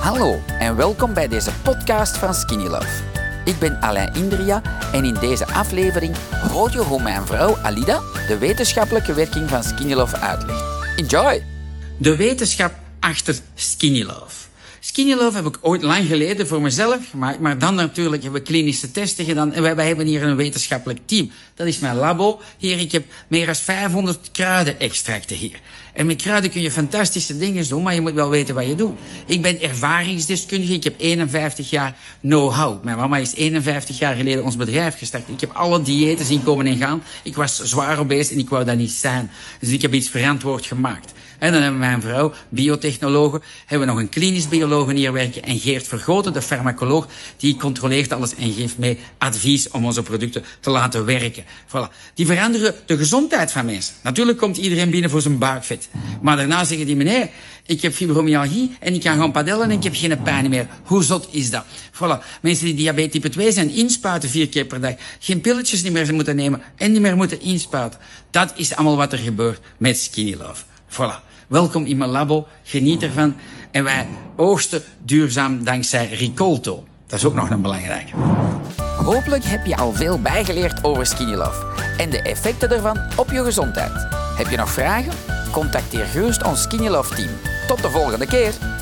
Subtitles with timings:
[0.00, 3.02] Hallo en welkom bij deze podcast van Skinny Love.
[3.44, 6.16] Ik ben Alain Indria en in deze aflevering
[6.50, 10.64] hoor je hoe mijn vrouw Alida de wetenschappelijke werking van Skinny Love uitlegt.
[10.96, 11.44] Enjoy!
[11.96, 14.49] De wetenschap achter Skinny Love.
[14.82, 18.46] Skinny Love heb ik ooit lang geleden voor mezelf gemaakt, maar dan natuurlijk hebben we
[18.46, 21.30] klinische testen gedaan en wij, wij hebben hier een wetenschappelijk team.
[21.54, 22.40] Dat is mijn labo.
[22.58, 25.60] Hier, ik heb meer dan 500 kruidenextracten hier.
[25.92, 28.74] En met kruiden kun je fantastische dingen doen, maar je moet wel weten wat je
[28.74, 28.98] doet.
[29.26, 32.84] Ik ben ervaringsdeskundige, ik heb 51 jaar know-how.
[32.84, 35.28] Mijn mama is 51 jaar geleden ons bedrijf gestart.
[35.28, 37.02] Ik heb alle diëten zien komen en gaan.
[37.22, 39.30] Ik was zwaar obese en ik wou dat niet zijn.
[39.60, 41.12] Dus ik heb iets verantwoord gemaakt.
[41.40, 45.42] En dan hebben we mijn vrouw, biotechnologe, hebben we nog een klinisch bioloog hier werken
[45.42, 50.44] en Geert Vergoten, de farmacoloog, die controleert alles en geeft mij advies om onze producten
[50.60, 51.44] te laten werken.
[51.44, 52.12] Voilà.
[52.14, 53.94] Die veranderen de gezondheid van mensen.
[54.02, 55.88] Natuurlijk komt iedereen binnen voor zijn buikvet.
[56.22, 57.28] Maar daarna zeggen die meneer,
[57.66, 60.66] ik heb fibromyalgie en ik kan gaan padellen en ik heb geen pijn meer.
[60.84, 61.64] Hoe zot is dat?
[61.92, 62.40] Voilà.
[62.42, 64.94] Mensen die diabetes type 2 zijn, inspuiten vier keer per dag.
[65.18, 68.00] Geen pilletjes niet meer moeten nemen en niet meer moeten inspuiten.
[68.30, 70.62] Dat is allemaal wat er gebeurt met Skinny Love.
[70.88, 71.29] Voilà.
[71.50, 73.36] Welkom in mijn labo, geniet ervan.
[73.70, 74.06] En wij
[74.36, 76.84] oogsten duurzaam dankzij Ricolto.
[77.06, 78.12] Dat is ook nog een belangrijke.
[79.04, 81.66] Hopelijk heb je al veel bijgeleerd over Skinny Love
[81.98, 84.06] en de effecten ervan op je gezondheid.
[84.36, 85.12] Heb je nog vragen?
[85.52, 87.30] Contacteer gerust ons Skinny Love team.
[87.66, 88.79] Tot de volgende keer!